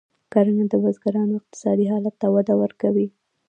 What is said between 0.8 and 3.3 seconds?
بزګرانو اقتصادي حالت ته وده ورکوي.